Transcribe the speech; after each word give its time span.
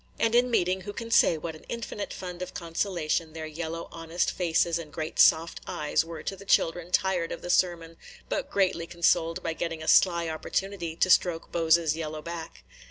And 0.17 0.33
in 0.33 0.49
meeting, 0.49 0.81
who 0.81 0.93
can 0.93 1.11
say 1.11 1.37
what 1.37 1.55
an 1.55 1.63
infinite 1.69 2.11
fund 2.11 2.41
of 2.41 2.55
consolation 2.55 3.33
their 3.33 3.45
yellow, 3.45 3.87
honest 3.91 4.31
faces 4.31 4.79
and 4.79 4.91
great 4.91 5.19
soft 5.19 5.61
eyes 5.67 6.03
were 6.03 6.23
to 6.23 6.35
the 6.35 6.43
children 6.43 6.91
tired 6.91 7.31
of 7.31 7.43
the 7.43 7.51
sermon, 7.51 7.97
but 8.27 8.49
greatly 8.49 8.87
consoled 8.87 9.43
by 9.43 9.53
getting 9.53 9.83
a 9.83 9.87
sly 9.87 10.27
opportunity 10.27 10.95
to 10.95 11.09
stroke 11.11 11.51
Bose's 11.51 11.95
yellow 11.95 12.23
back? 12.23 12.63